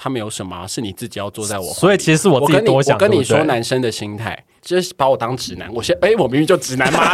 [0.00, 2.94] 他们有什么啊、是你自己要坐在我所以其实是我自己多想。
[2.94, 5.68] 我跟你说，男生的心态就是把我当直男。
[5.74, 7.00] 我先哎、我明明就直男嘛。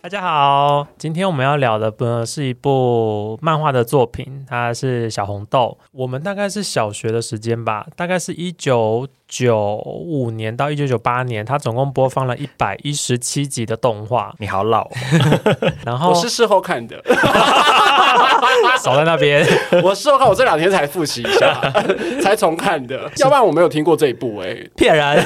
[0.00, 5.76] 大家好，今天我们要聊的呢是一部漫画的作品，它是小红豆。
[5.92, 14.34] 我们大概是小学的时间吧，大概是一九九五年到一九九八年，他总共播放了一百一十七集的动画。
[14.38, 14.90] 你好老、哦，
[15.84, 16.96] 然后我是事后看的，
[18.80, 19.46] 少在那边，
[19.84, 21.60] 我事后看，我这两天才复习一下，
[22.22, 25.22] 才重看的，要不然我没有听过这一部哎、骗人。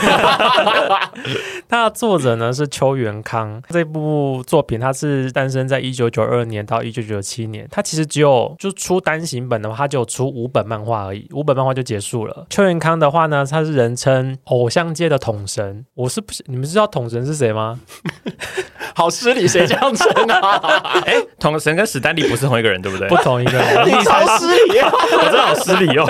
[1.69, 12.47] 它的作者呢是邱元康，这部作品它是诞生在一九九二年到一九九七年，它其实只有就出单行本的话，它就出五本漫画而已，五本漫画就结束了。
[12.51, 17.81] 邱元康的话呢，他是人称偶像界的统神，我是不是你们知道统神是谁吗？
[18.95, 20.57] 好失礼，谁这样称啊？
[21.07, 23.09] 哎、统神跟史丹利不是同一个人，对不对？
[23.09, 24.91] 不同一个人，你好失礼啊！
[24.93, 26.05] 我真的好失礼哦。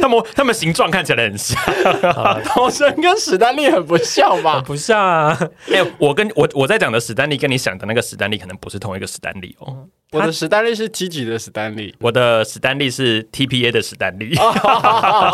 [0.00, 1.60] 他们他们形状看起来很像。
[2.44, 4.62] 统神跟史丹利很不像吧？
[4.64, 5.36] 不像啊。
[5.72, 9.86] 哎、我跟我我在讲的史丹利跟你想的那个史丹利可能不是同一个史丹利哦。
[10.16, 14.34] 我的史丹利是积极的史丹利，我的史丹利是 TPA 的史丹利。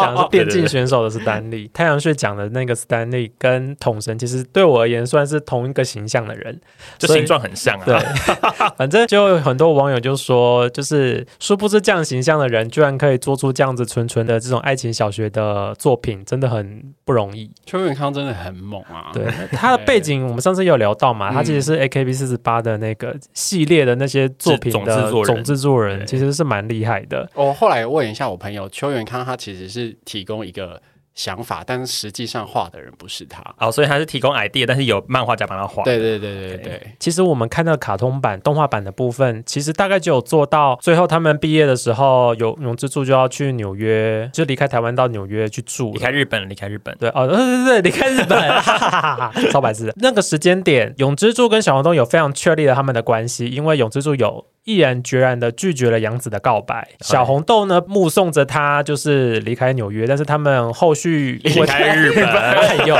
[0.00, 6.60] 讲的是电竞选手的史丹利，太阳穴讲的那个史丹利跟统神，其实对我而言算是同一个形象的人，
[6.98, 7.84] 就形状很像啊。
[7.84, 7.98] 对，
[8.76, 17.50] 反正就有很多网友就说，就是殊不知这样形象的人，居然可以做出这样子纯纯的这种爱情小学的作品，真的很不容易。
[17.66, 19.10] 邱永康真的很猛啊！
[19.12, 27.30] 对，他的背景我们上次有聊到嘛，嗯他其实是 AKB 四十八的那个系列的那些作品总的制作人总制作人，其实是蛮厉害的。
[27.34, 30.80] 我后来问一下我朋友邱元康，他其实是提供一个
[31.14, 33.44] 想法，但是实际上画的人不是他。
[33.58, 35.82] 哦，所以他是提供 idea，但是有漫画家帮他画。
[35.82, 46.96] 对对对对对，其实我们看到卡通版、动画版的部分，其实大概就有做到最后他们毕业的时候，有永之助就要去纽约，就离开台湾到纽约去住了离开日本，离开日本。
[46.98, 49.92] 对哦，对对对，离开日本，哈哈哈哈超白痴的。
[49.96, 62.96] 那个时间点，永之助跟小黄东有非常确立了他们的关系，因为永之助有毅然决然的拒绝了杨子的告白，小红豆呢目送着他就是离开纽约，但是他们后续离开日本哎呦，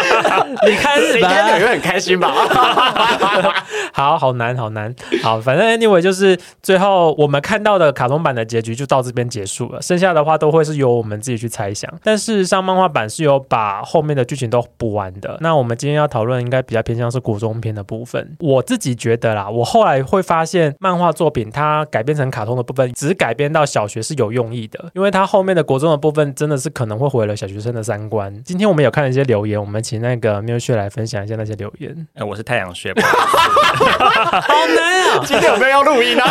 [0.66, 2.32] 离开日应该纽本，约很开心吧？
[3.92, 4.92] 好好难好难，
[5.22, 11.88] 好，反正 anyway 就是最后我们看到的卡通版的结局就到这边结束了，剩下的话都会是由我们自己去猜想。
[12.02, 15.38] 但事实上，漫画版是有把后面的剧情都补完的。
[15.40, 18.36] 那我们今天要讨论应该比较偏向是古装片的部分。
[18.40, 28.42] 我自己觉得啦，我后来会发现漫画作品它改编成卡通的部分，只改编到小学是有用意的，因为它后面的国中的部分真的是可能会毁了小学生的三观。
[28.42, 32.06] 今天我们有看了一些留言，我们请那个缪雪来分享一下那些留言。
[32.14, 32.92] 呃， 我是太阳穴。
[32.94, 36.24] 好难啊今天有没有要录音啊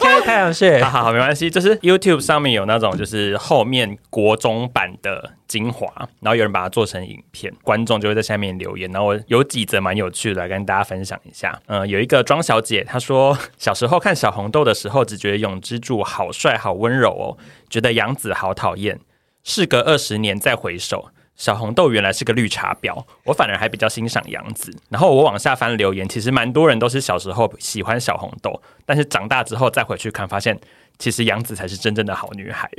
[0.00, 0.90] ？！OK，太阳穴 好。
[0.90, 1.50] 好好，没关系。
[1.50, 5.88] 就是 YouTube 上面有那种就是后面国中版的精华，
[6.20, 8.88] 然后有人把它做成影片，观众就会在下面留言。
[8.92, 11.58] 然后有几则蛮有趣的，来跟大家分享一下。
[11.66, 19.00] 嗯、有一个庄小姐，她说小时候看小红豆的时候，只觉得永之助好帅、好温柔哦，觉得杨子好讨厌。
[19.42, 21.10] 事隔二十年再回首。
[21.34, 24.70] 小红豆原来是个绿茶婊，我反而还比较欣赏杨子。
[24.90, 30.56] 然后我往下翻留言，其实蛮多人都是小时候喜欢小红豆，但是长大之后再回去看，发现
[30.98, 32.70] 其实杨子才是真正的好女孩。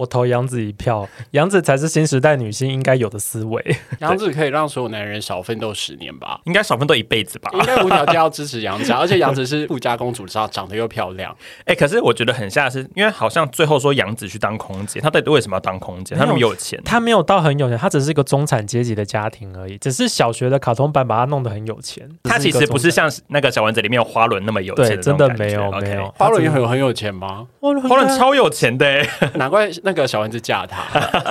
[0.00, 3.62] 我投杨子一票，杨子才是新时代女性应该有的思维。
[4.00, 6.40] 杨子可以让所有男人少奋斗十年吧？
[6.44, 7.50] 应该少奋斗一辈子吧？
[7.52, 11.36] 应该无条件要支持杨子啊，而且杨子是富家公主，知道长得又漂亮。
[11.66, 16.14] 哎、可是我觉得很吓的是，因为好像最后说杨子去当空姐，她到底为什么要当空姐？
[16.14, 19.76] 她那么有钱，她没有到很有钱，她只是一个中产阶级的家庭而已。
[19.76, 22.08] 只是小学的卡通版把她弄得很有钱。
[22.22, 26.10] 她其实不是像那个小丸子里面有花轮那么有钱真的没有没有。
[26.16, 27.46] 花轮也很很有钱吗？
[27.60, 29.06] 花轮花轮超有钱的欸。
[29.34, 30.78] 难怪那个小丸子嫁他。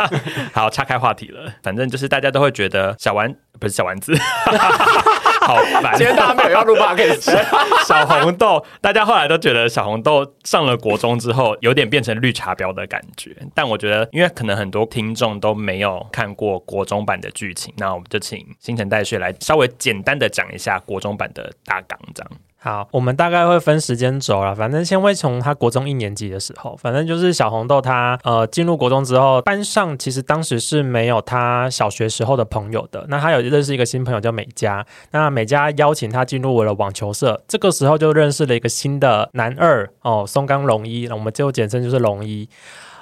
[0.53, 1.49] 好，岔开话题了。
[1.63, 4.13] 反正就是大家都会觉得小丸不是小丸子，
[5.47, 5.95] 好烦。
[5.95, 7.17] 今天大家没有要录 p o d
[7.85, 13.33] 小红豆，大家后来都觉得小红豆上了国中之后，有点变成绿茶婊的感觉。
[13.55, 22.31] 但我觉得，因为可能很多听众都没有看过国中版的剧情，那我们就请新陈代谢来稍微简单的讲一下国中版的大纲，这样。
[22.61, 24.53] 好，我们大概会分时间轴了。
[24.53, 33.05] 反正先会从他国中一年级的时候，反正就是小红豆他呃进入国中之后，班上其实当时是没有他小学时候的朋友的。
[33.07, 42.49] 那他有认识一个新朋友叫美嘉，那美嘉邀请他进入我的网球社，这个时候就认识了一个新的男二哦，松冈龙一，那我们就简称就是龙一。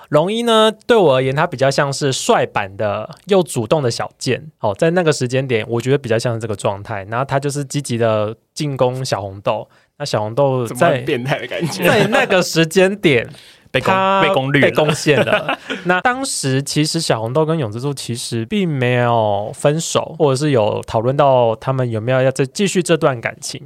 [0.10, 4.52] 龙一呢，对我而言，他比较像是帅版的又主动的小贱。
[4.60, 7.06] 哦，在那个时间点，我觉得比较像是这个状态。
[7.10, 9.68] 然后他就是积极的进攻小红豆。
[10.00, 11.84] 那小红豆在变态的感觉？
[11.84, 13.28] 在那个时间点，
[13.72, 15.58] 被攻被攻略被攻陷了。
[15.86, 23.62] 那当时其实小红豆跟永之助其实并没有分手，或者是有讨论到他们有没有要再继续这段感情，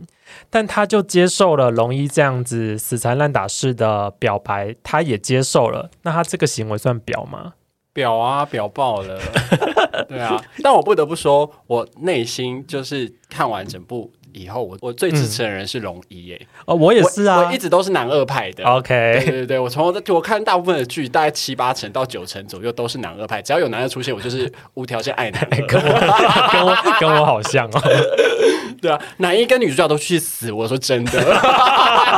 [0.49, 5.89] 但他就接受了龙一这样子死缠烂打式的表白，他也接受了。
[6.03, 7.53] 那他这个行为算表吗？
[7.93, 9.19] 表啊，表爆了，
[10.07, 10.41] 对啊。
[10.63, 18.63] 但我不得不说，我内心就是看完整部以后，我我最支持的人是龙一耶，哦，我也是啊我我一直都是男二派的。
[18.63, 25.57] OK，对对对，我从头我看大部分的剧，大概七八成到九成左右都是男二派，只要有男二出现，我就是无条件爱男二。
[25.67, 27.81] 跟我跟我好像哦。
[28.81, 31.11] 对啊，男一跟女主角都去死，我说真的。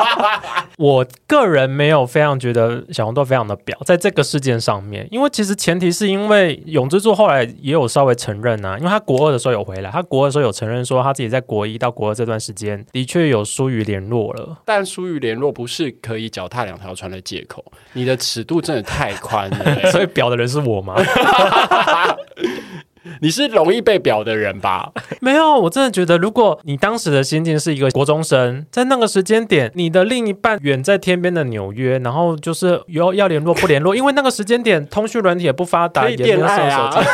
[0.78, 14.58] 我个人没有非常觉得小红豆非常的表，在这个事件上面，因为其实前提是因为永之助后来也有稍微承认啊，因为他国二的时候有回来，他国二的时候有承认说他自己在国一到国二这段时间的确有疏于联络了。
[14.66, 17.64] 但疏于联络不是可以脚踏两条船的借口，
[17.94, 20.96] 你的尺度真的太宽了、欸 所以表的人是我吗？
[23.22, 24.92] 你是容易被表的人吧？
[25.22, 37.10] 没有，我真的觉得，如果你当时的心境是一个国中生，在那个时间点，你的另一半远在天边的纽约，然后就是有要联络不联络，因为那个时间点通讯软体也不发达，也没有恋爱手啊机。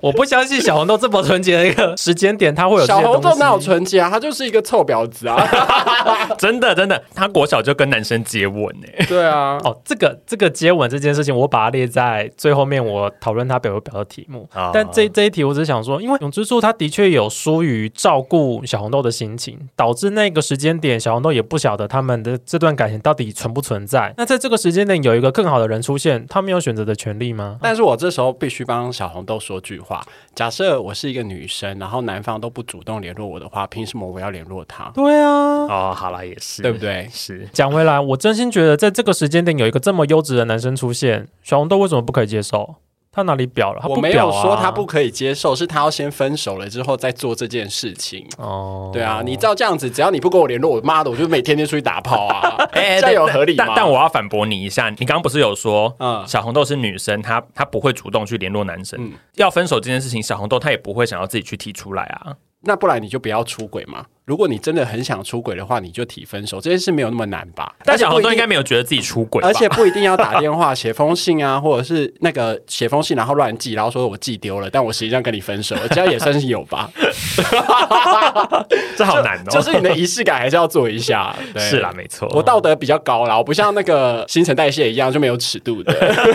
[0.00, 4.10] 我不相信小红豆这么纯洁的一个时间点，他会有小红豆哪有纯洁啊？
[4.10, 5.46] 他就是一个臭婊子啊！
[6.36, 8.66] 真的真的，他国小就跟男生接吻
[8.98, 14.48] 哎、对啊，哦，这个这个接吻这件事情，我把它列在最后面，我讨论他表不表的题目。
[14.54, 24.12] 哦但这这一题，我只是想说，因为永之助他的确有疏于照顾小红豆的心情，导致那个时间点，小红豆也不晓得他们的这段感情到底存不存在。
[24.16, 27.58] 那在这个时间点，有一个更好的人出现，他没有选择的权利吗？
[27.62, 30.04] 但是我这时候必须帮小红豆说句话：
[30.34, 34.90] 假设我是一个女生，然后男方都不主动联络我的话，凭什么我要联络他？
[34.94, 35.30] 对啊。
[35.30, 37.08] 哦，好了，也是，对不对？
[37.12, 42.76] 是讲回来，我真心觉得在这个时间点有一个这么优质的男生出现，小红豆为什么不可以接受？
[43.14, 43.80] 他哪里表了？
[43.82, 48.26] 他我没不表啊有说他不可以接受，是他要先分手了之后再做这件事情。
[48.38, 48.90] 哦。
[48.90, 52.56] 对啊，你照这样子，只要你不跟我联络，我妈的，我就每天天出去打炮啊！
[52.72, 53.64] 哎、这有合理吗？
[53.66, 62.34] 但但我要反驳你一下，你刚刚不是有说，嗯小红豆是女生，她她不会主动去联络男生，嗯要分手这件事情，小红豆她也不会想要自己去提出来啊。
[62.64, 64.06] 那不然你就不要出轨嘛。
[64.24, 67.74] 如果你真的很想出轨的话，你就提分手，这件事没有那么难吧？
[67.84, 76.88] 但小红豆而且不一定应该没有觉得自己出轨，而且不一定要打电话、写封信啊，或者是那个写封信然后乱寄，然后说我寄丢了，但我实际上跟你分手了，这样也算是有吧？
[78.96, 79.50] 这好难哦。
[79.50, 81.34] 就是你的仪式感还是要做一下。
[81.52, 82.28] 对是啦，没错。
[82.32, 85.92] 我道德比较高啦，我不像那个新陈代谢一样就没有尺度的。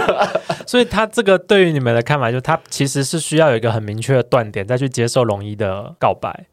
[0.68, 6.46] 所以他这个对于你们的看法，就是他其实是需要有一个很明确的断点，再去接受龙一的告白。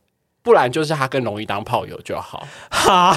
[0.45, 3.17] 不然就是他跟龙一当炮友就好，哈，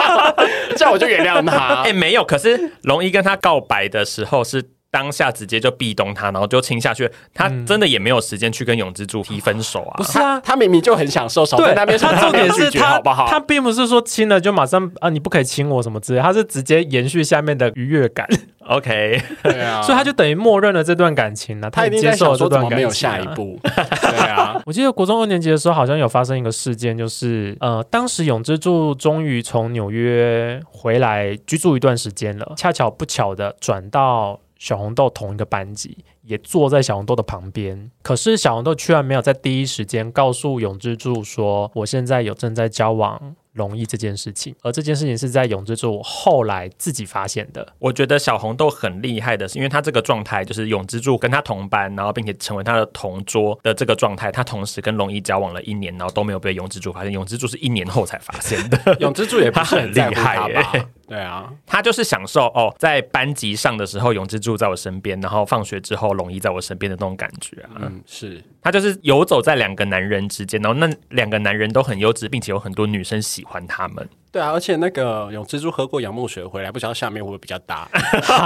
[0.74, 1.82] 这样我就原谅他。
[1.82, 4.70] 哎、没有，可是龙一跟他告白的时候是。
[4.92, 9.96] 当下直接就壁咚他，然后就亲下去，他真的也没有时间去跟永之助提分手啊。
[9.96, 13.26] 不是啊，他明明就很享受，少在那边说他重点是他好不好？
[13.26, 18.28] 他并不是说亲了就马上啊，你不可以亲我什么之类，他是直接延续下面的愉悦感
[18.68, 23.26] ，OK，对啊，所以他就等于默认了这段感情了、他一定也接受了这段感情、么没有下一。
[23.34, 23.58] 步？
[23.62, 37.90] 对啊， 我记得国中二年级的时候，好像有发生一个事件，就是呃，当时永之助终于从纽约回来居住一段时间了，恰巧不巧的转到小红豆同一个班级，也坐在小红豆的旁边。
[38.00, 47.72] 可是小红豆居然没有在第一时间告诉永之助说，我现在有正在交往龙一这件事情，而这件事情是在永之助后来自己发现的。
[47.80, 58.78] 我觉得小红豆很厉害的是，因为他这个状态就是永之助跟他同班，然后并且成为他的同桌的这个状态，他同时跟龙一交往了一年，然后都没有被永之助发现，永之助是一年后才发现的。
[59.00, 60.86] 永之助也不是很在乎他 他很厉害吧耶？
[61.12, 67.82] 对啊，他就是享受哦，在班级上的时候，永之助在我身边，然后放学之后，龙一在我身边的那种感觉啊。
[67.82, 74.08] 嗯，是他就是游走在两个男人之间，然后那两个男人都很优质，并且有很多女生喜欢他们。
[74.32, 77.86] 对啊，而且那个永之助喝过杨木水回来，不知道下面会不会比较大？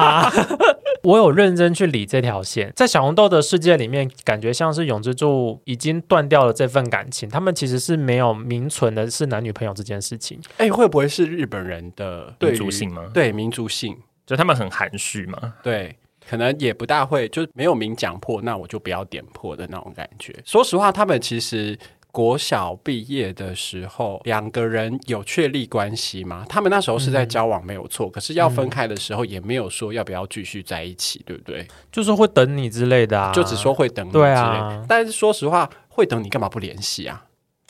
[1.05, 10.40] 我有认真去理这条线，在小红豆的世界里面，感觉像是永之助已经断掉了这份感情，他们其实是没有名存的是男女朋友这件事情。
[10.59, 15.97] 哎，会不会是日本人的民族性吗对，民族性，就他们很含蓄嘛，对。
[16.28, 20.35] 可能也不大会，就没有明讲破，那我就不要点破的那种感觉。
[20.45, 21.78] 说实话，他们其实
[22.17, 26.47] 国小毕业的时候，两个人有确立关系吗？
[26.49, 31.69] 他们那时候是在交往没有错，可是要分开的时候也没有说要不要继续在一起，对不对？
[31.93, 34.41] 就是会等你之类的啊，就只说会等你之类对的。
[34.41, 37.23] 啊但是说实话，会等你干嘛不联系啊？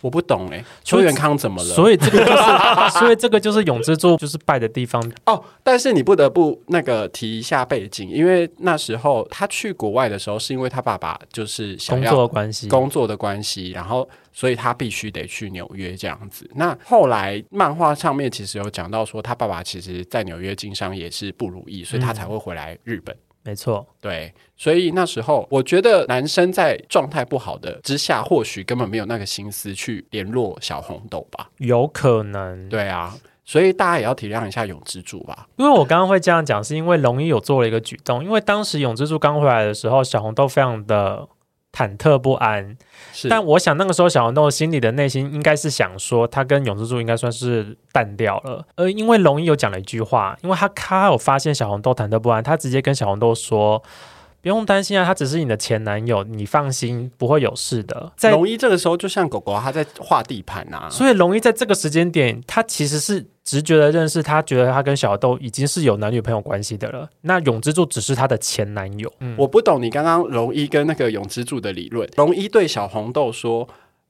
[0.02, 1.74] 我不懂哎、邱元康怎么了？
[1.74, 2.42] 所以这个就是，
[2.98, 5.02] 所以这个就是永之助就是败的地方。
[5.24, 16.48] 哦，但是你不得不那个提一下背景，因为那时候他去国外的时候，是因为他爸爸就是想工要作关系，工作的关系，然后所以他必须得去纽约这样子。
[16.54, 23.16] 那后来漫画上面其实有讲到说，他爸爸其实在纽约经商也是不如意，所以他才会回来日本。
[23.46, 31.48] 没错，对，所以那时候我觉得男生在状态不好的之下，或许根本没有那个心思去联络小红豆吧。
[31.58, 32.68] 有可能。
[32.68, 35.46] 对啊，所以大家也要体谅一下永之助吧。
[35.56, 41.28] 因为我刚刚会这样讲，是因为龙一有做了一个举动，因为当时永之助刚回来的时候，小红豆非常的
[41.76, 42.76] 忐忑不安。
[43.12, 48.64] 是，但我想那个时候小红豆心里的内心应该是想说，他跟永之助应该算是淡掉了。
[48.76, 53.82] 呃，因为龙一有讲了一句话，因为他他有发现小红豆忐忑不安，他直接跟小红豆说。
[54.42, 58.12] 不用担心啊，他只是你的前男友，你放心，不会有事的。
[58.16, 60.88] 在龙一这个时候就像狗狗，它在画地盘啊。
[60.88, 67.08] 所以龙一在这个时间点，他其实是直觉的认识，他觉得他跟小豆已经是有男女朋友关系的了。
[67.22, 72.06] 那永之助只是他的前男友，嗯，我不懂你刚刚龙一跟那个永之助的理论。
[72.16, 73.66] 龙一对小红豆说。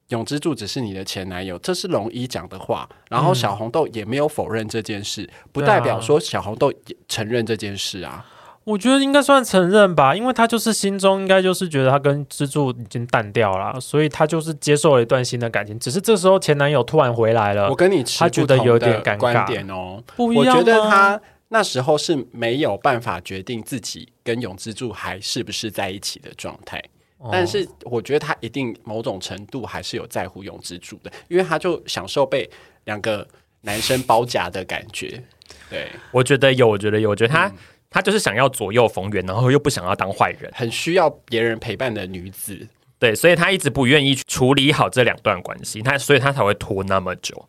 [0.09, 8.25] 永之助只是你的前男友，这是龙一讲的话，然后小红豆也没有否认这件事，不代表说小红豆也承认这件事啊。
[8.67, 15.79] 我觉得应该算承认吧，因为他就是心中应该就是觉得他跟之助已经淡掉了，所以他就是接受了一段新的感情。
[15.79, 20.03] 只是这时候前男友突然回来了我，跟你持他觉得有点尴尬观点哦。
[20.17, 26.77] 不一样我觉得吗他那时候是没有办法决定自己跟永之助还是不是在一起的状态。
[27.19, 32.49] 哦但是我觉得他一定某种程度还是有在乎永之助的，因为他就享受被
[32.83, 33.25] 两个
[33.61, 35.23] 男生包夹的感觉。
[35.69, 37.51] 对，我觉得有，我觉得有，我觉得他、
[37.89, 42.67] 他就是想要左右逢源，然后又不想要当坏人，很需要别人陪伴的女子。
[42.99, 47.47] 对，所以他一直不愿意处理好这两段关系，他所以他才会拖那么久。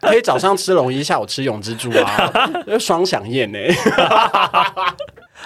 [0.00, 3.58] 可以早上吃龙一，下午吃永之助啊，就双响宴呢、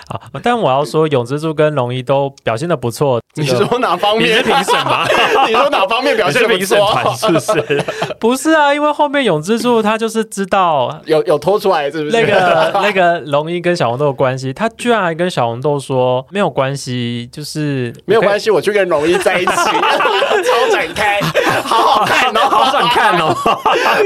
[0.08, 3.20] 好，但我要说永之助跟龙一都表现的不错。
[3.34, 4.28] 你个说哪方面？
[4.28, 5.06] 你是评审吗？
[5.48, 6.78] 你说哪方面表你现的不是评审
[7.16, 7.84] 是不是？
[8.20, 12.16] 不是啊，因为后面永之助他就是知道有有拖出来是不是？
[12.16, 18.02] 那个那个龙一跟小红豆的关系，他居然还跟小红豆说没有关系，就是系。
[18.06, 21.20] 没有关系，我去跟龙一在一起，超展开，
[21.64, 23.34] 好好看哦，好想看哦！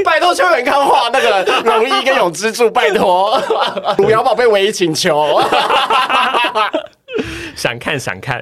[0.03, 3.41] 拜托邱元康画那个龙一跟永之助，拜托，
[3.97, 5.41] 汝窑宝贝唯一请求。
[7.57, 8.39] 想看想看，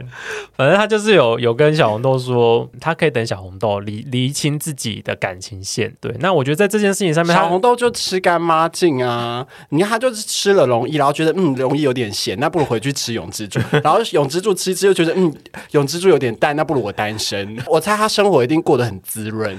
[0.55, 5.91] 反正他就是有有跟小红豆说，他可以等小红豆理理清自己的感情线。
[5.99, 9.47] 对，那我觉得在这件事情上面，小红豆就吃干妈净啊！
[9.69, 13.59] 你看他就是吃了龙一，然后觉得嗯龙一有点咸，那不如回去吃永之助。
[13.81, 15.33] 然后永之助吃一吃又觉得嗯
[15.71, 17.57] 永之助有点淡，那不如我单身。
[17.67, 19.57] 我猜他生活一定过得很滋润。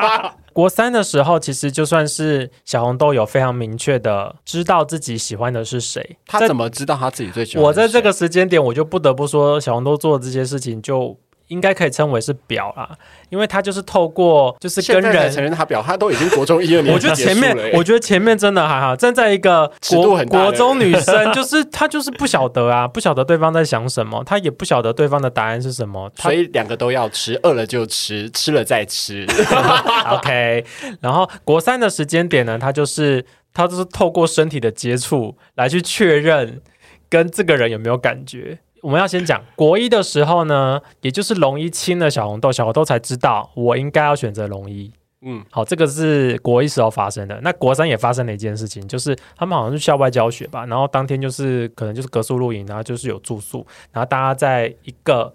[0.52, 7.64] 国三的时候，其实就算是小红豆有非常明确的知道自己喜欢的是谁，他怎么知道他自己最喜欢？
[7.64, 11.18] 我在这个时间点，我就不得不说，小红豆做的这些事情就。
[11.48, 12.90] 应该可以称为是表啦，
[13.28, 29.26] 因为他就是透过就是跟人承人，认他表，他都已经国中一二年 我级觉得前面我觉得前面真的还好，站在一个国很国中女生，就是她就是不晓得啊， 不晓得对方在想什么，她也不晓得对方的答案是什么，所以两个都要吃，饿了就吃，吃了再吃。
[30.10, 30.64] OK，
[31.00, 33.24] 然后国三的时间点呢，他就是
[33.54, 36.60] 他就是透过身体的接触来去确认
[37.08, 38.58] 跟这个人有没有感觉。
[38.82, 44.92] 我们要先讲国一的时候呢，也就是龙一亲了小红豆，小红豆才知道我应该要选择龙一。
[45.22, 47.40] 嗯，好，这个是国一时候发生的。
[47.42, 55.32] 那国三也发生了一件事情，就是他们好像是校外教学吧，然后当天就是可能就是格宿露营，然后就是有住宿，然后大家在一个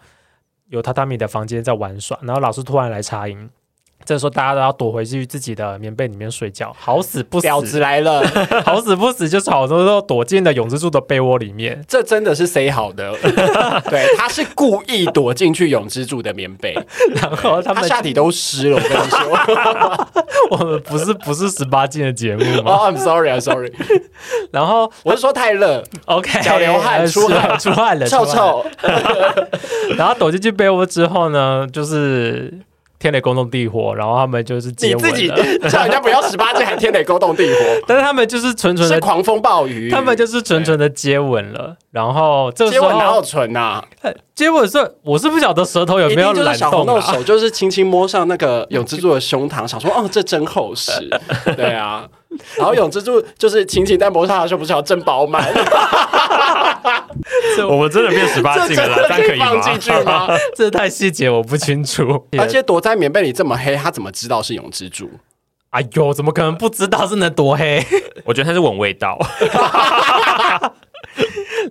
[0.69, 3.50] 有榻榻米的房间在玩耍，然后老师突然来插音。
[4.12, 8.22] 这时候大家都要躲回去自己的棉被里面睡觉，好死不婊子死，来了，
[8.65, 11.82] 好死不死，就是好多都躲进了永之助的被窝里面。
[11.88, 13.13] 这真的是 say 好的。
[13.89, 16.74] 对，他是故意躲进去永之助的棉被，
[17.15, 18.75] 然后他们他下体都湿了。
[18.75, 20.08] 我跟你说，
[20.51, 22.74] 我们不是不是十八禁的节目吗？
[22.74, 23.72] 哦、i m sorry，I'm sorry，
[24.51, 28.65] 然后我是说太热，OK，脚流汗出是汗出汗了，臭臭。
[29.96, 32.53] 然后躲进去被窝之后呢，就是
[33.01, 35.36] 天雷勾动地火，然后他们就是接吻你自己了，
[35.67, 37.55] 叫人家不要十八禁，还天雷勾动地火，
[37.88, 39.89] 但是他们就是纯纯的，是狂风暴雨。
[39.89, 41.75] 他们就是纯纯的接吻了。
[41.89, 43.84] 然后这个时接吻哪有候纯呐？
[44.36, 47.01] 接吻是我是不晓得舌头有一没有染定就是小红动啊？
[47.05, 50.91] 豆手，就是轻轻摸上那个永之助的胸膛， 想说，哦，这真厚实。
[51.58, 52.08] 对啊，
[52.58, 55.43] 然后永之助就是轻轻在摸上他的时候，不是要真饱满，
[57.70, 60.27] 我们真的变十八禁了啦，的可以这可以放进去吗？
[60.27, 60.38] 吗？
[60.56, 62.27] 这太细节我不清楚。
[62.38, 65.10] 而且躲在棉被里这么黑，他怎么知道是永之助？
[65.72, 67.82] 哎呦，怎么可能不知道是能多黑？
[68.25, 69.18] 我觉得他是闻味道，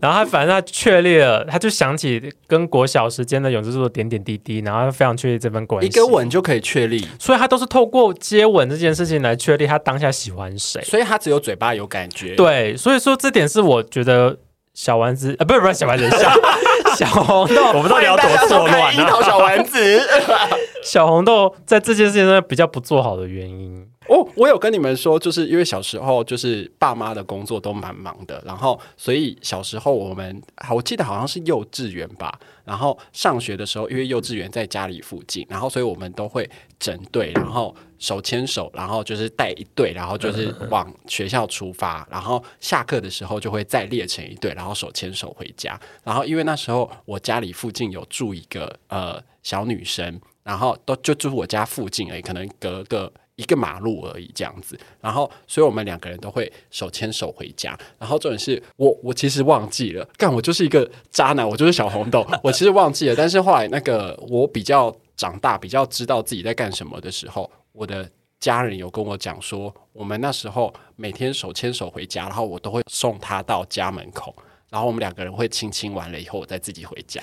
[0.01, 5.87] 然后他反正他确立了，他就想起跟国小时间的永之助的点点滴滴，然后他非常确立这份关系。
[5.87, 10.81] 一个，吻就可以确立，所以他都是透过接吻这件事情来确立他当下喜欢谁。
[10.83, 14.35] 所以他只有嘴巴有感觉。，对，所以说这点是我觉得
[14.83, 16.33] 小丸子啊，不是不是小丸子，小
[16.97, 19.23] 小红豆， 我们到底要多错乱樱桃啊？
[19.23, 20.01] 小丸子。
[20.83, 23.87] 小红豆在这件事情上比较不做好的原因。
[24.11, 36.51] 哦，我有跟你们说，就是因为小时候就是爸妈的工作都蛮忙的，然后所以小时候我们我记得好像是幼稚园吧，然后上学的时候，因为幼稚园在家里附近，然后所以我们都会
[36.81, 45.81] 整队，然后手牵手，然后就是带一队，然后就是往学校出发，然后下课的时候就会再列成一队，然后手牵手回家。
[46.03, 54.79] 然后因为那时候我家里附近有住一个呃小女生，然后都就住我家附近而已，可能隔个一个马路而已这样子。
[55.01, 57.77] 然后，所以我们两个人都会手牵手回家。
[57.99, 63.15] 然后重点是我，我其实忘记了，干我就是一个渣男，我就是小红豆，我其实忘记了。
[63.17, 68.09] 但是后来那个我比较长大，比较知道自己在干什么的时候，我的。
[68.41, 74.35] 家人有跟我讲说，我们那时候每天手牵手回家，然后我都会送他到家门口，
[74.71, 77.21] 然后我们两个人会亲亲完了以后，我再自己回家。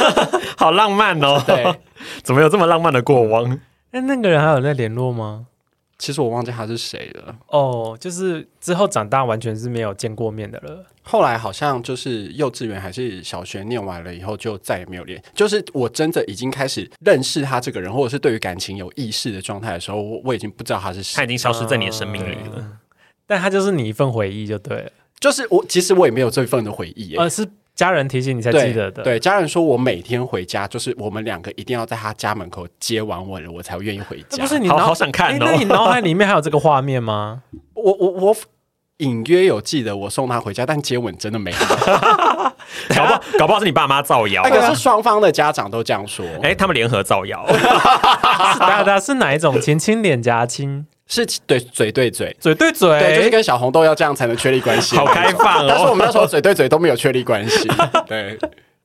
[0.56, 1.38] 好浪漫哦！
[1.46, 1.62] 对，
[2.24, 3.60] 怎么有这么浪漫的过往？
[3.90, 5.48] 那那个人还有在联络吗？
[5.98, 7.36] 其实我忘记他是谁了。
[7.48, 10.84] 哦，就是之后长大完全是没有见过面的了。
[11.02, 15.22] 后来好像就是幼稚园还是小学念完了以后，就再也没有联。
[15.34, 21.16] 就是我真的已经开始认识他这个人，或者是对于感情有意识的状态的时候，我我已经不知道他是谁。
[21.16, 22.78] 他已经消失在你的生命里了。
[23.26, 27.24] 但他就是你一份回忆就对了，就是我，其实我也没有这份的回忆而。
[27.24, 34.24] 呃，是家人提醒你才记得的。，对，家人说我每天回家，就是我们两个一定要在他家门口接完吻了，我才愿意回家。
[34.30, 37.42] 好那不是你脑好想看哦诶那你脑海里面还有这个画面吗？
[37.74, 38.36] 我我我
[38.98, 41.56] 隐约有记得我送他回家，但接吻真的没有。
[42.94, 46.24] 搞不好搞不好是你爸妈造谣那，个是双方的家长都这样说。
[46.42, 47.44] 哎，他们联合造谣。
[48.58, 49.78] 大家是哪一种亲？
[49.78, 54.96] 亲脸颊亲，是对嘴对嘴，嘴对嘴，对，就是跟小红豆要这样才能确立关系。
[54.96, 57.68] 好开放哦但是我们那时候嘴对嘴都没有确立关系。
[58.08, 58.38] 对，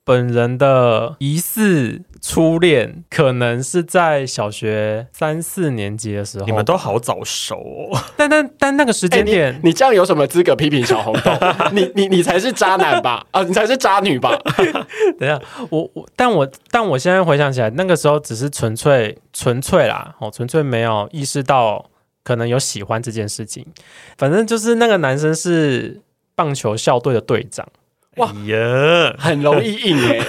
[0.04, 6.46] 本人的疑似初恋，可能是在小学三四年级的时候。
[6.46, 7.56] 你们都好早熟
[7.94, 7.98] 哦。
[8.18, 11.32] 但但但那个时间点，你这样有什么资格批评小红豆？
[11.72, 13.26] 你你你才是渣男吧？
[13.32, 14.38] 啊，你才是渣女吧？
[15.18, 21.86] 等一下，我我，但我但我现在回想起来，那个时候只是纯粹纯粹啦，哦，纯粹没有意识到
[22.30, 23.66] 可能有喜欢这件事情。
[24.20, 26.00] 反正就是那个男生是
[26.36, 27.68] 棒球校队的队长，
[28.18, 30.20] 哇哎呀，很容易硬哎、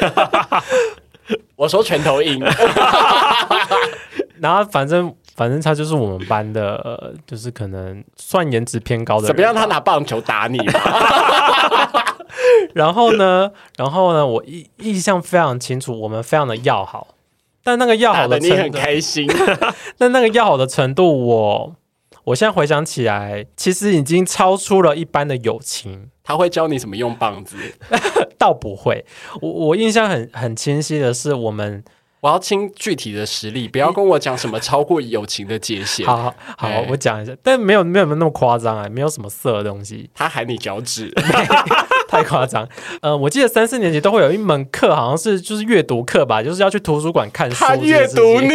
[1.56, 2.42] 我说拳头硬，
[4.38, 9.28] 然后反正反正他就是我们班的，呃就是可能算颜值偏高的人。
[9.28, 9.54] 怎么样？
[9.54, 12.16] 他拿棒球打你吧？
[12.74, 17.08] 然后呢，然后呢，我印印象非常清楚，我们非常的要好，
[17.62, 19.28] 但那个要好打的你很度，开心。
[19.98, 21.76] 但那个要好的程度，我
[22.30, 26.08] 我现在回想起来，其实已经超出了一般的友情。
[26.22, 27.56] 他会教你怎么用棒子。
[28.38, 29.04] 倒不会，
[29.42, 31.82] 我我印象很很清晰的是，我们
[32.20, 36.06] 我要听具体的实例，不要跟我讲什么超过友情的界限。
[36.08, 41.12] 好好我讲一下，但没有没有那么夸张啊，没有什么色的东西，他喊你脚趾，
[42.08, 42.68] 太夸张。
[43.02, 47.56] 呃，我记得三四年级都会有一门课，好像是就是阅读课吧，就是要去图书馆看书。
[47.56, 48.54] 他阅读你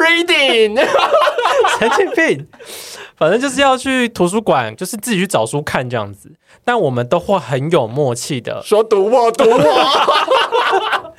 [0.00, 0.82] ，reading。
[1.78, 2.46] 神经病。
[3.16, 6.32] 反正就是要去图书馆，就是自己去找书看这样子。
[6.64, 11.12] 但我们都会很有默契的，说读我，读我。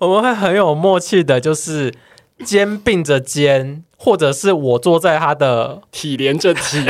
[0.00, 1.94] 我们会很有默契的，就是
[2.44, 6.84] 肩并着肩，或者是我坐在他的，体连着体，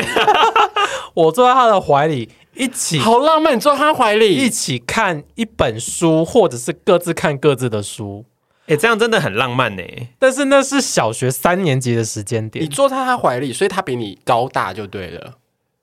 [1.13, 3.55] 我坐在他的怀里，一起好浪漫。
[3.55, 8.25] 你坐他怀里一，起看一本书，或者是各自看各自的书。
[8.67, 9.83] 哎，这样真的很浪漫呢。
[10.19, 15.35] 但是那是小学三年级的时间点你，坐在他怀里，所以他比你高大就对了。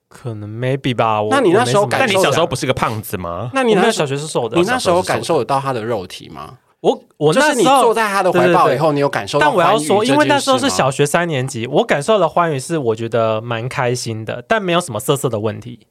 [0.07, 1.21] 可能 maybe 吧。
[1.21, 3.49] 我那你那时候感受那你小时候不是个胖子吗？
[3.53, 6.59] 那你那时候小学是瘦的，你那时候感受得到他的肉体吗？
[6.81, 15.87] 我我就是你那时候坐在他的怀抱以后，你有感受到但我要说，因为那时候是小学三年级，我感受的欢愉是我觉得蛮开心的，但没有什么色色的问题。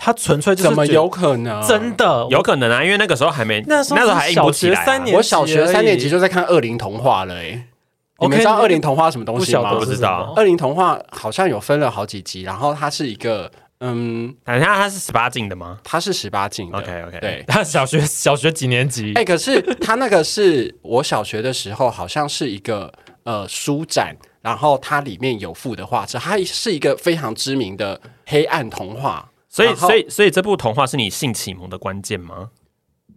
[0.00, 1.60] 他纯粹就是怎么有可能？
[1.66, 7.64] 真的有可能啊，因为那个时候还没，那时候那时候还硬不起来啊小学三年我小学三年级就在看《恶灵童话》了、欸，
[8.20, 9.80] 你们知道《那恶灵童话》什么东西吗不？
[9.80, 16.78] 不知道是什么恶灵童话好像有分了好几集，然后它是一个，嗯，等一下它是十八禁的吗它是十八禁的。
[16.78, 17.44] ？OK，OK 对。
[17.48, 19.12] 他小学小学几年级？
[19.18, 22.92] 哎、可是它那个是我小学的时候，好像是一个
[23.24, 29.28] 呃书展，然后它里面有附的画册，它是一个非常知名的黑暗童话。
[29.48, 32.50] 所以所以所以这部童话是你性启蒙的关键吗？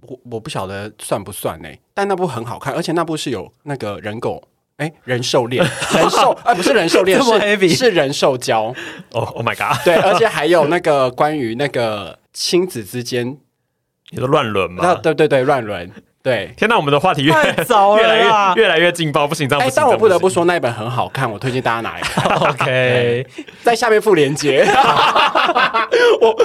[0.01, 4.47] 我我不晓得算不算呢、但那部很好看，而且那部是有那个人狗。
[4.77, 5.63] 哎，人兽恋，
[5.93, 8.73] 人兽，哎，不是人兽恋，是是人兽交，
[9.11, 9.79] 哦，Oh my god！
[9.85, 13.37] 对，而且还有那个关于那个亲子之间，
[14.09, 14.95] 你说乱伦那吗？
[14.95, 15.91] 对对对，乱伦，
[16.23, 16.53] 对。
[16.57, 19.81] 天哪，我们的话题越太早越了啦来越越来越劲爆，不行，这样哎不，行。
[19.81, 23.27] 但我不得不说，那一本很好看，我推荐大家拿一本， OK，
[23.63, 24.65] 在下面附链接。
[26.21, 26.35] 我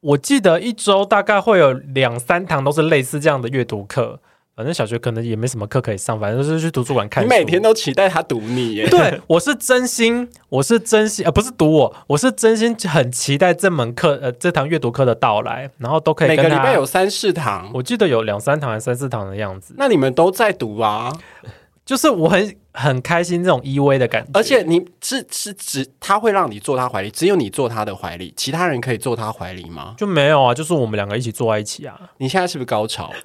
[0.00, 4.20] 我记得一周大概会有两三堂都是类似这样的阅读课。
[4.56, 7.28] 反正小学可能也没什么课可以上，反正就是去图书馆看书。
[7.28, 8.88] 你每天都期待他读你耶。
[8.88, 21.12] 对，我是真心，我是真心，呃，不是读我，我是真心很期待这门课，呃，这堂阅读课的到来，然后都可以每个礼拜有，三四堂，我记得有两三堂还是三四堂的样子，那你们都在读啊？
[21.86, 29.94] 就是我很很开心这种依偎的感觉，而且你是是指他会让你坐他怀里，只有你坐他的怀里，其他人可以坐他怀里吗？
[29.96, 33.12] 就没有啊，就是我们两个一起坐在一起啊，你现在是不是高潮？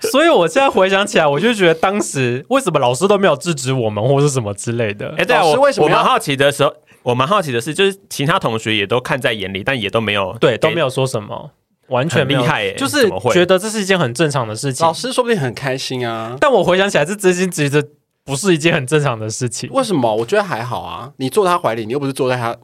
[0.10, 5.14] 所以我现在回想起来，我就觉得当时为什么老师都没有制止我们，或是什么之类的。
[5.16, 10.80] 哎，对啊，老师我为什么我蛮好奇的时候，我蛮好奇的是，就是其他同学也都看在眼里，但也都没有对，都没。
[10.80, 11.50] 有说什么，
[11.88, 14.92] 完全厉害耶就是觉得这是一件很正常的事情老。
[14.92, 16.36] 师说不定很开心啊。
[16.40, 17.82] 但我回想起来，这真心觉得
[18.24, 19.70] 不是一件很正常的事情。
[19.72, 20.14] 为什么？
[20.16, 21.10] 我觉得还好啊。
[21.16, 22.56] 你坐他怀里，你又不是坐在他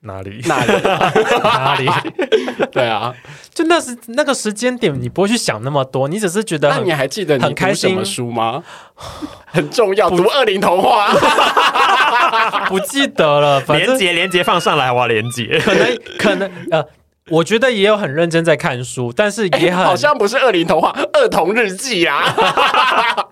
[0.00, 0.40] 哪里？
[0.46, 0.72] 哪里。
[1.42, 1.88] 哪里？
[2.72, 3.14] 对啊，
[3.52, 8.62] 就那时那个时间点，你不会去想那么多，你只是觉得那你还记得你很开什么书吗？
[9.46, 11.08] 很重要，读《恶灵童话》。
[12.68, 13.62] 不记得了。
[13.68, 15.60] 连接连接放上来，我要连接。
[15.60, 16.84] 可能可能呃，
[17.30, 22.34] 我觉得也有很认真在看书，但是也很、 好像不是《恶灵童话》，《儿童日记》啊。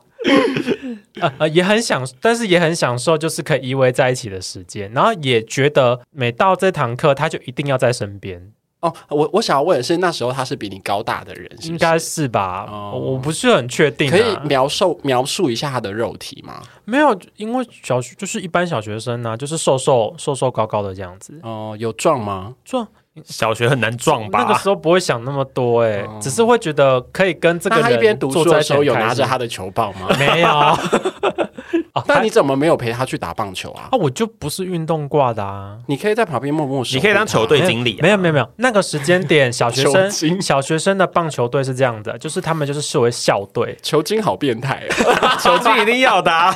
[1.21, 8.51] 呃呃也很享，但是也很享受，就是可以依偎在一起的时间，然后也觉得每到这堂课，他就一定要在身边，
[8.81, 12.67] 哦，我我想要问的是，那时候他是比你高大的人，是不是应该是吧？
[12.71, 16.63] 哦我我不是很确定、啊，可以描述描述一下他的肉体吗？
[16.85, 22.55] 没有，因为小学就是一般小学生啊，就是瘦瘦瘦瘦高高的这样子，哦，有壮吗？
[22.65, 22.87] 壮
[23.25, 24.41] 小学很难撞吧？
[24.43, 30.09] 那个时候不会想那么多、欸，哎、哦只是会觉得可以跟这个人那他一边读书的时候有拿着他，的球棒吗？
[30.19, 30.49] 没有。
[31.95, 33.89] 哦， 那你怎么没有陪他去打棒球啊？
[33.91, 35.79] 啊，我就不是运动挂的啊。
[35.87, 36.97] 你可以在旁边默默守护他。
[36.97, 43.77] 你可以当球队经理啊没有没有没有， 那个时间点，小学球生小学生的棒球队是这样的，就是他们就是视为校队。
[43.83, 44.83] 球精好变态
[45.21, 46.55] 啊， 球精一定要的、啊。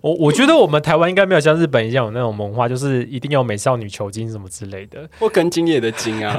[0.00, 6.36] 我我觉得我们台湾应该没有像日本一样有那种文化，就是一定要美少女球精什么之类的，或跟精液的精啊。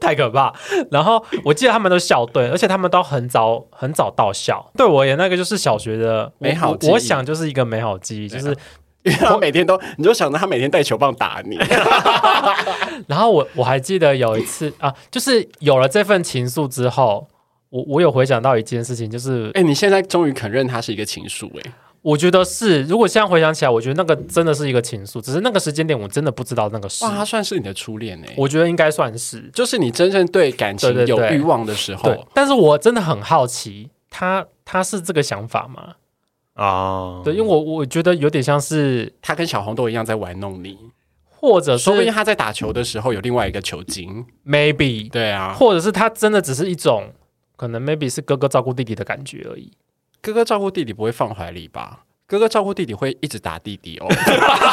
[0.00, 0.52] 太可怕。
[0.90, 4.70] 然后我记得他们都校队，而且他们都很早很早到校。
[4.76, 8.48] 对我而言，那个就是小学的我美好我想就是一个美好记忆，就是
[9.02, 11.56] 因为他每天都，你就想着他每天带球棒打你。
[13.08, 17.26] 然后我我还记得有一次啊，就是有了这份情愫之后，
[17.70, 21.72] 我我有回想到一件事情，就是哎、你现在终于肯认他是一个情愫哎、
[22.02, 27.04] 我觉得是，如果现在回想起来，我觉得那个真的是一个情愫，只是那个时间点我真的不知道那个是。
[27.04, 29.50] 哇，，他算是你的初恋哎、我觉得应该算是。
[29.54, 35.94] 就是你真正对感情有欲望的时对候，，但是我真的很好奇，他他是这个想法吗？
[36.54, 40.78] 哦，对，因为我我觉得有点像是，他跟小红豆一样在玩弄你，
[41.28, 44.24] 或者说不定他在打球的时候有另外一个球精。
[44.46, 47.12] maybe，对啊，或者是他真的只是一种
[47.56, 49.72] 可能 maybe 是哥哥照顾弟弟的感觉而已。
[50.20, 52.04] 哥哥照顾弟弟不会放怀里吧？
[52.28, 54.06] 哥哥照顾弟弟会一直打弟弟哦。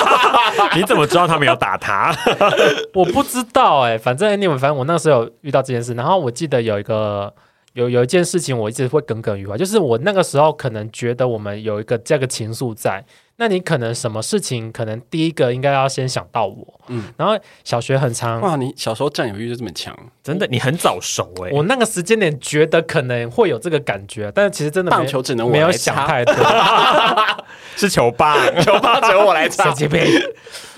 [0.77, 2.15] 你怎么知道他没有打他？
[2.93, 7.33] 我不知道哎、反正 anyway，反正我那时候有遇到这件事，然后我记得有一个
[7.77, 13.05] 有有一件事情我一直会耿耿于怀，就是我那个时候可能觉得我们有一个这个情愫在，
[13.39, 16.81] 那你可能什么事情，可能第一个应该要先想到我。
[16.87, 26.33] 嗯，然后小学很长，哇，你小时候占有欲就这么强，真的，你很早熟哎、我那个时间点觉得可能会有这个感觉，但是其实真的没棒球只能我没有想太多。
[27.77, 30.01] 是球棒， 球棒只有我来 神擦，经病。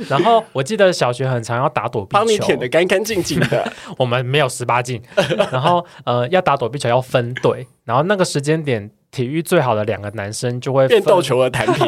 [0.10, 3.72] 然后我记得小学很长要打躲避球，帮你舔的干干净净的。
[3.98, 5.02] 我们没有十八禁。
[5.50, 8.92] 然后呃，要打躲避球要分队，然后那个时间点。
[9.12, 11.84] 体育最好的两个男生就会变斗球的弹皮，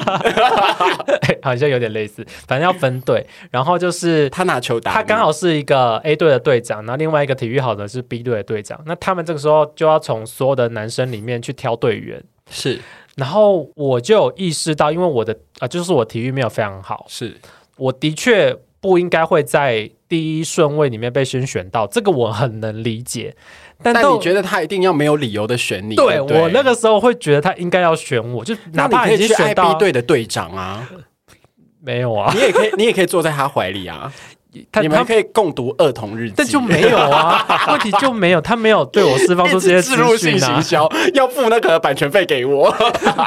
[1.43, 3.25] 好像有点类似，反正要分队。
[3.51, 8.81] 然后就是他拿球打，他刚好是一个 A 队的队长，然后另外一个体育好的是 B 队的队长。
[8.86, 12.23] 那他们这个时候就要从所有的男生里面去挑队员。
[12.49, 12.79] 是
[13.15, 17.38] 然后我就有意识到，因为我的啊、呃就是我体育没有非常好，是，
[17.77, 23.36] 我的确不应该会在第一顺位里面被先选到，这个我很能理解。
[23.84, 25.96] 但但你觉得他一定要没有理由的选你？
[25.96, 30.88] 对我那个时候会觉得他应该要选我，就哪怕可以去经选到 IB 队的队长啊，
[31.84, 34.12] 没有啊，你也可以，你也可以坐在他怀里啊，
[34.82, 40.54] 你们可以共读儿童日记，但就没有啊， 问题就没有，他没有对我释放出这些植入性资讯啊。
[40.54, 42.74] 行销，要付那个版权费给我。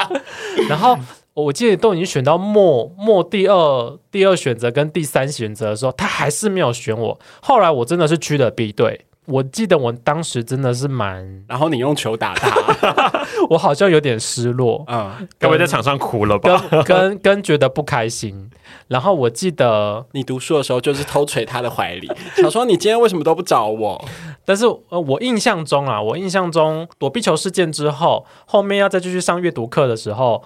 [0.68, 0.96] 然后
[1.34, 7.18] 我记得都已经选到末末第二第二选择跟第三选择的时候，他还是没有选我。
[7.40, 9.06] 后来我真的是去了 B 队。
[9.26, 16.62] 我记得我当时真的是蛮，然后你用球打他， 我好像有点失落，嗯，该不会在场上哭了吧？
[16.70, 18.50] 跟跟跟觉得不开心。
[18.88, 24.04] 然后我记得，你读书的时候就是偷捶他的怀里， 想说你今天为什么都不找我？
[24.44, 30.44] 但是呃，我印象中啊，我印象中躲避球事件之后，后面要再继续上阅读课的时候，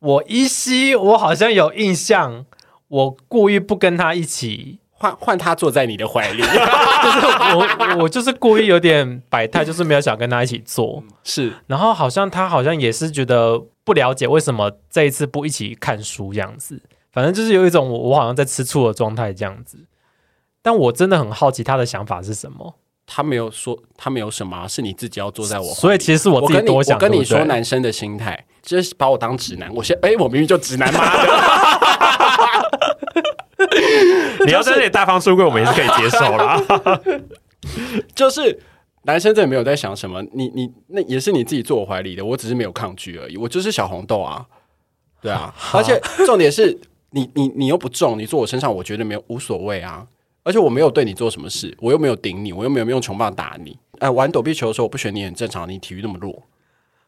[0.00, 2.44] 我依稀我好像有印象，
[2.88, 11.02] 我故意不跟他一起，换换他坐在你的怀里， 就是我我就是故意有点摆态，就是没有想跟他一起做。
[11.24, 19.76] 是然后好像他好像也是觉得不了解为什么这一次不一起看书这样子，反正就是有一种我我好像在吃醋的状态这样子。
[20.62, 25.64] 但我真的很好奇他的想法是什么，他没有说他没有什么啊，是你自己要坐在我。
[25.74, 26.96] 所以其实是我自己多想。
[26.96, 29.74] 我跟你说，男生的心态就是把我当直男。
[29.74, 31.28] 我先哎，我明明就直男妈的，
[34.46, 36.60] 你要在这里大方出柜，我们也是可以接受啦。
[38.14, 38.58] 就是
[39.04, 40.22] 男生真的没有在想什么。
[40.32, 43.36] 你你那也是你自己坐我怀里的，我只是没有抗拒而已。
[43.36, 44.44] 我就是小红豆啊，
[45.20, 45.54] 对啊。
[45.72, 46.78] 而且重点是
[47.10, 50.06] 你你你又不重，你坐我身上，我觉得没有无所谓啊。
[50.44, 53.78] 而且我没有对你做什么事，我又没有顶你，我又没有用球棒打你。
[54.00, 56.42] 哎，玩躲避球的时候我不选你很正常，你体育那么弱，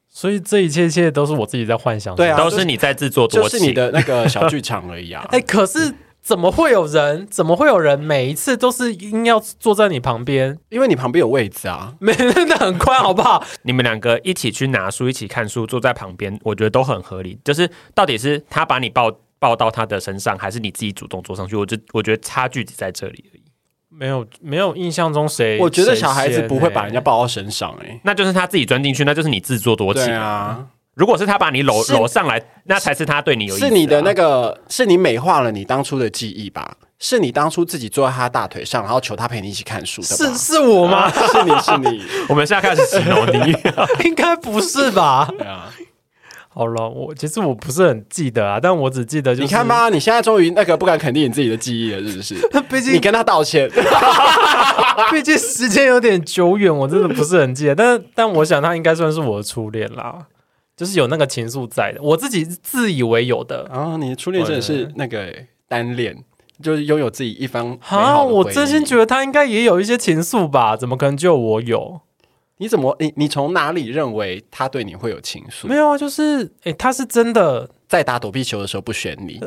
[0.08, 2.14] 所以这一切一切都是我自己在幻想。
[2.14, 3.50] 对啊都是你在自作多情。
[3.50, 5.26] 就是你的那个小剧场而已啊。
[5.34, 5.92] 哎、可是
[6.24, 7.26] 怎么会有人？
[7.26, 10.58] 怎么会有人每一次都是硬要坐在你旁边？
[10.70, 11.94] 因为你旁边有位置啊。
[12.00, 12.14] 没，
[12.48, 13.44] 那很宽，好不好？
[13.62, 17.38] 你们两个一起去拿书，一起看书，坐在旁边，我觉得都很合理。
[17.44, 21.54] 就是到底是他把你抱抱到他的身上，还是你自己主动坐上去？
[21.54, 23.42] 我就我觉得差距只在这里而已。
[23.90, 25.58] 没有，没有印象中谁。
[25.60, 30.12] 我觉得小孩子不会把欸人家抱到身上、哎，那就是他自己钻进去，那就是你自作多情。
[30.12, 33.68] 啊，如果是他把你搂搂上来，那才是他对你有意思、啊。
[33.68, 36.76] 是你的那个，是你美化了你当初的记忆吧？
[37.00, 40.16] 是你当初自己坐在他大腿上，然后求他陪你一起看书的吧？
[40.16, 41.10] 是是我吗？
[41.10, 43.54] 是你是你， 我们现在开始形容你。
[44.06, 45.28] 应该不是吧？
[45.36, 45.68] 对啊，
[46.48, 52.34] 好了，我其实我不是很记得啊，但我只记得就是你看，吧，你现在终于那个不敢肯定你自己的记忆了，是不是？
[52.70, 53.68] 毕竟你跟他道歉，
[55.10, 57.74] 毕竟时间有点久远，我真的不是很记得。
[57.74, 60.26] 但是但我想他应该算是我的初恋啦，
[60.76, 63.68] 就是有那个情愫在的，我自己自以为有的。
[63.70, 66.16] 然后你的初恋真的是那个欸单恋，
[66.62, 70.76] 就是拥有自己一方美啊，我真心觉得他应该也有一些情愫吧？
[70.76, 72.00] 怎么可能只有我有？
[72.58, 75.74] 你怎么你你从哪里认为他对你会有情愫没？
[75.74, 79.38] 有啊，就是诶，他是真的，在打躲避球的时候不选你，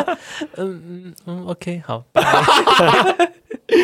[0.56, 2.02] 嗯嗯嗯，OK，好，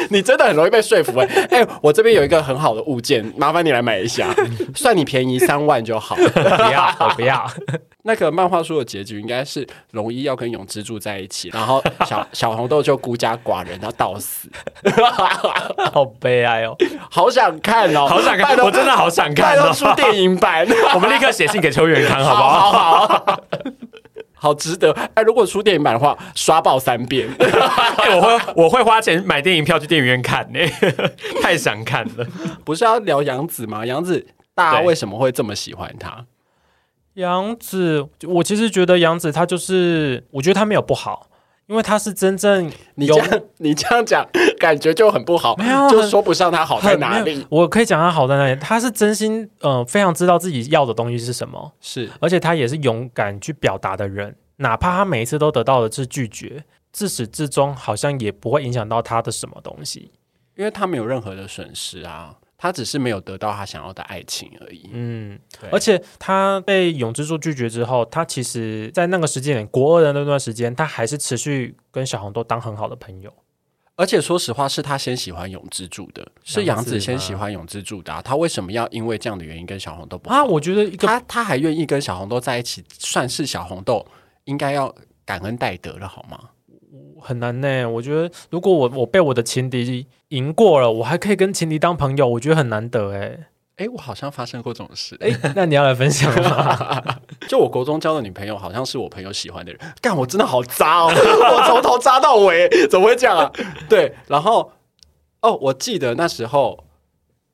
[0.09, 4.35] 你真的很容易被说服哎、哎、我这边有一个很好的物件，麻烦你来买一下，
[4.75, 6.17] 算你便宜三万就好。
[6.17, 6.41] 不
[6.73, 7.47] 要，我不要。
[8.05, 14.49] 那个漫画书的结局应该是龙一要跟永之住在一起，然后小小红豆就孤家寡人，然后到死。
[15.93, 16.77] 好悲哀哦！
[17.11, 19.63] 好想看哦，好想看，我真的好想看哦。
[19.63, 22.71] 拜托出电影版，我们立刻写信给邱元康，好不好？
[22.71, 23.41] 好好好
[24.55, 24.93] 值得。
[25.15, 27.29] 哎，如果出电影版的话，刷爆三遍。
[27.39, 30.59] 哎我会我会花钱买电影票去电影院看呢、
[31.43, 32.27] 太想看了。
[32.65, 33.85] 不是要聊杨紫吗？
[33.85, 36.27] 杨紫大家为什么会这么喜欢她？
[37.15, 41.29] 杨紫，我其实觉得杨紫她就是，我觉得她没有不好，
[41.67, 44.27] 因为他是真正你这样 你这样讲，
[44.59, 47.45] 感觉就很不好，没有就说不上他好在哪里。
[47.51, 54.35] 我可以讲他好在哪里，他是真心呃非常知道自己要的东西是什么，是而且他也是勇敢去表达的人。
[54.59, 60.11] 哪怕他每一次都得到的是拒绝，自始至终好像也不会影响到他的什么东西。
[60.55, 64.91] 因为他没有任何的损失啊，他只是没有得到他想要的爱情而已。
[64.93, 65.39] 嗯，
[65.71, 73.33] 而且他被永之助拒绝之后，他其实在那个时间点，国二的那段时间，他还是持续跟小红豆当很好的朋友。
[73.99, 78.21] 而且说实话，是他先喜欢永之助的，是杨子先喜欢永之助的、啊。
[78.21, 80.37] 他为什么要因为这样的原因跟小红豆不好？
[80.37, 84.07] 啊，我觉得一个他他还愿意跟小红豆在一起，算是小红豆
[84.45, 86.39] 应该要感恩戴德了，好吗？
[87.21, 87.89] 很难呢。
[87.89, 93.49] 我觉得如果我我被我的情敌赢过了，我还可以跟情敌当朋友，我觉得很难得哎。
[93.77, 95.19] 哎，我好像发生过这种事。
[95.21, 97.03] 哎，那你要来分享吗？
[97.47, 99.81] 就我国中交的女朋友，好像是我朋友喜欢的人。
[100.01, 101.13] 干，我真的好渣哦！
[101.13, 103.53] 我从头渣到尾，怎么会这样啊？
[103.87, 104.73] 对，然后
[105.43, 106.85] 哦，我记得那时候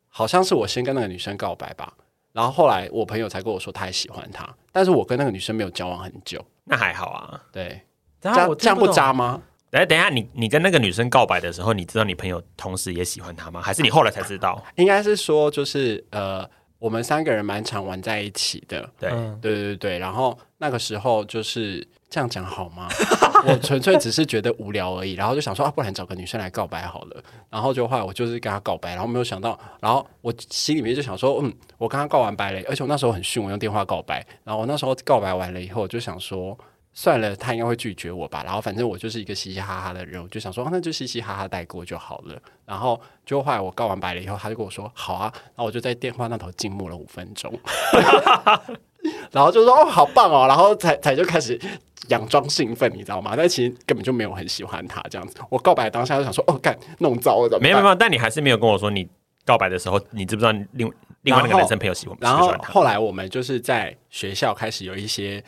[0.08, 1.92] 好像是我先跟那个女生告白吧，
[2.32, 6.40] 然后后来我朋友才跟我说他也喜欢她，但是我跟那个女生没有交往很久。
[6.66, 7.42] 那还好啊。
[7.50, 7.82] 对，
[8.20, 9.42] 然后我这样这样不渣吗？
[9.72, 13.60] 哎，等一下，你你跟那个女生告白的时候，你知道你朋友同时也喜欢她吗？
[13.62, 14.62] 还是你后来才知道？
[14.76, 18.88] 应该是说就是呃，我们三个人蛮常玩在一起的。
[18.98, 22.86] 对，嗯对对对，然后那个时候就是这样讲好吗？
[23.48, 27.24] 我纯粹只是觉得无聊而已，然后就想说啊，不然找个女生来告白好了。
[27.48, 34.24] 然后就后来我就是跟她告白，然后没有想到，然后我心里面就想说，嗯，我跟她告完白了，而且我那时候很逊，我用电话告白。
[34.44, 36.56] 然后我那时候告白完了以后，我就想说。
[36.94, 38.42] 算了，他应该会拒绝我吧。
[38.44, 42.36] 然后反正我就是一个嘻嘻哈哈的人，我就想说，啊那就嘻嘻哈哈带过就好了。
[42.66, 45.32] 然后就后来我告完白了以后，他就跟我说好啊。
[45.34, 47.52] 然后我就在电话那头静默了五分钟。
[49.32, 51.58] 然后就说哦，好棒哦，然后才才就开始
[52.08, 53.34] 佯装兴奋，你知道吗？
[53.36, 55.36] 但其实根本就没有很喜欢他这样子。
[55.48, 57.62] 我告白当下就想说，哦，干弄糟了怎么办？
[57.62, 59.08] 没有没有，但你还是没有跟我说你
[59.44, 62.54] 告白的时候，你知不知道另另外那个男生朋友喜欢然后？
[62.64, 65.42] 后来我们就是在学校开始有一些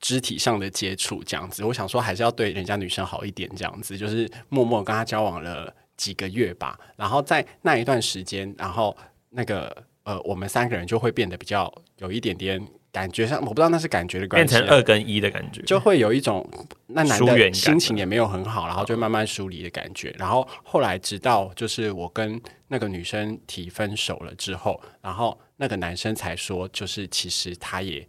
[0.00, 1.64] 肢体上的接触，这样子。
[1.64, 6.78] 我想说还是要对人家女生好一点，这样子就是默默跟她交往了几个月吧。
[6.96, 8.96] 然后在那一段时间，然后
[9.30, 16.48] 那个呃，我们三个人就会变得比较有一点点感觉上，我不知道那是感觉的关变系变，成二跟一的感觉，就会有一种
[16.86, 20.14] 那男的心情也没有很好，然后就慢慢疏离的感觉。
[20.18, 28.08] 然后后来直到就是我跟那个女生提分手了之后，然后那个男生才说，就是其实他也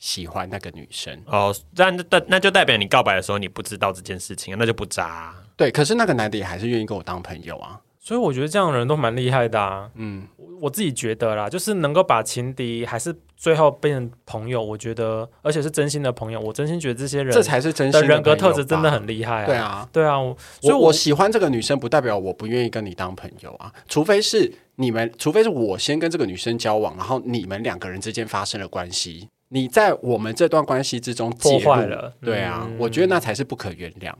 [0.00, 1.16] 喜欢那个女生。
[1.26, 7.78] 哦，那那那就代表你告白的时候你不知道这件事情，那就不渣啊、对，可是那个男的也还是愿意跟我当朋友啊。
[8.02, 9.88] 所以我觉得这样的人都蛮厉害的啊。
[9.94, 10.26] 嗯，
[10.58, 19.46] 我自己觉得啦，就是能够把情敌还是最后变成朋友，我觉得而且是真心的朋友，我真心觉得这些人这才是真心的人格特质真的很厉害啊。
[19.46, 19.88] 对，啊。
[19.92, 20.16] 对啊，
[20.62, 23.70] 所以我我喜欢这个女生，不代表我不愿意跟你当朋友啊。
[23.86, 34.12] 除非是你们，除非是我先跟这个女生交往，然后你们两个人之间发生了关系，你在我们这段关系之中破坏了对啊，嗯我觉得那才是不可原谅。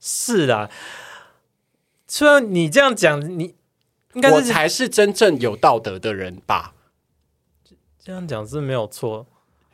[0.00, 0.68] 是啊。
[2.06, 3.54] 虽然你这样讲，你
[4.14, 6.74] 应该是我才是真正有道德的人吧？
[8.02, 9.26] 这样讲是没有错。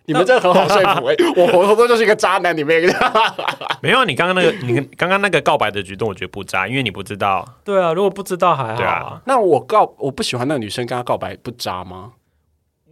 [0.04, 2.88] 你们这很好说服哎、 我活脱脱就是一个渣男，你们也
[3.82, 9.22] 没有，你刚刚那个你刚刚那个告白的举动，我觉得不渣，因为你不知道，对啊，如果不知道还好对啊啊。
[9.26, 12.14] 那我告我不喜欢那个女生跟她告白不渣吗？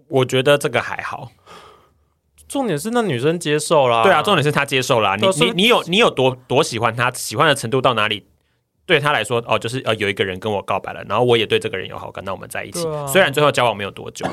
[0.08, 1.32] 我觉得这个还好。
[2.48, 4.02] 重点是那女生接受啦。
[4.02, 8.26] 对啊，重点是她接受啦、对啊所以你你你有你有多多喜欢他，喜欢的程度到哪里？
[8.86, 12.86] 对他来说，哦，就是呃，有一个人跟我告白了，然后我也对这个人有好感，那我们在一起。
[12.86, 14.24] 啊虽然最后交往没有多久，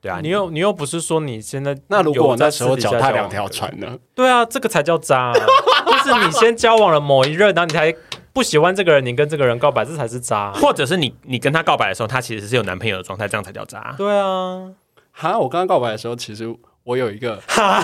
[0.00, 3.96] 对啊，你又你又不是说你现在那如果我那时候脚踏两条船呢？
[4.12, 7.94] 对啊，这个才叫渣、啊，就是你先交往了某一任，然后你才
[8.32, 13.94] 不喜欢这个人，你跟这个人告白，这才是渣、或者是你你跟他告白的时候，他其实是有男朋友的状态，这样才叫渣。
[13.96, 14.68] 对啊，
[15.12, 16.52] 哈，我刚刚告白的时候，其实
[16.86, 17.82] 我有一个， 好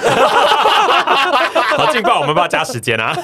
[1.91, 3.12] 劲爆，我们要不要加时间啊？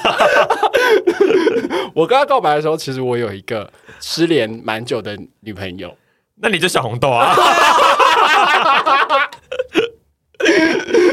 [1.95, 5.95] 我跟他告白的时候，其实我有一个失联蛮久的女朋友。
[6.41, 7.33] 那你就小红豆啊！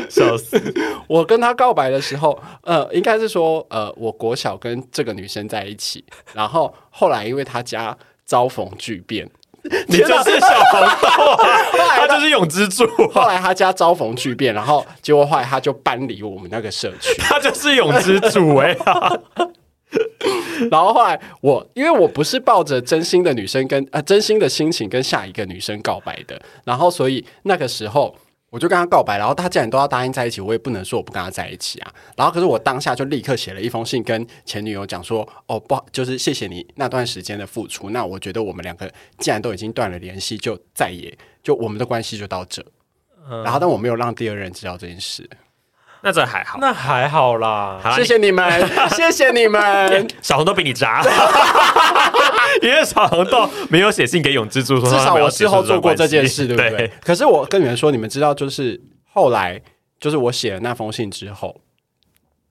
[0.09, 0.61] 笑死！
[1.09, 9.31] 我跟他告白的时候，呃，应该是说，呃，我国小跟这个女生在一起，然后后来因为她家遭逢巨变，
[9.89, 11.49] 你就是小红豆啊！
[11.97, 13.29] 他就是永之助后啊！
[13.29, 18.77] 来他家遭逢巨变，然后结果后来他就搬离我们那个社区， 他就是永之助哎、
[20.71, 28.15] 然后后来我因为我不是抱着真心的女生跟呃真心的心情跟下一个女生告白的，然后所以那个时候。
[28.51, 31.93] 我就跟他告白，然后他既然都要答应在一起，我也不能说我不跟他在一起啊。
[32.17, 37.91] 然后可是我当下就立刻写了一封信跟前女友讲说，哦不好，就是谢谢你那段时间的付出。
[37.91, 42.65] 那我觉得我们两个既然都已经断了联系，就再也就我们的关系就到这。
[43.29, 45.29] 嗯然后但我没有让第二人知道这件事。
[46.07, 46.57] 那这还好。
[46.61, 47.81] 那还好啦。
[47.83, 48.49] 好啦谢谢你们，
[48.95, 50.07] 谢谢你们。
[50.23, 51.03] 小红豆比你渣，
[52.63, 56.89] 因为小红豆没有写信给永之助说至少我事后做过这件事，对不对？
[57.03, 58.81] 可是我跟你们说，你们知道，就是
[59.13, 59.61] 后来，
[59.99, 61.61] 就是我写了那封信之后，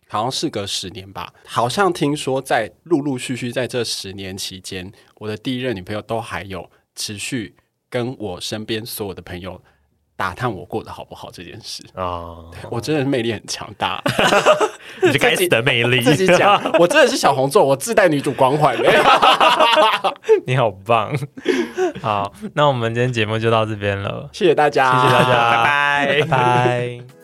[0.10, 7.56] 好像事隔十年吧，好像听说在陆陆续续在这十年期间，我的第一任女朋友都还有持续
[7.90, 9.62] 跟我身边所有的朋友
[10.18, 11.84] 打探我过得好不好这件事。
[11.94, 12.36] 啊，
[12.70, 14.02] 我真的魅力很强大，
[15.04, 18.76] 你是该死的魅力， 自己讲， 我真的是小红座，我自带女主光环。
[20.46, 21.14] 你好棒。
[22.02, 27.15] 好，那我们今天节目就到这边了，谢谢大家，谢谢大家，拜拜拜拜。